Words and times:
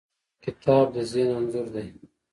کتاب 0.43 0.85
د 0.95 0.97
ذهن 1.11 1.29
انځور 1.37 1.67
دی. 1.75 1.87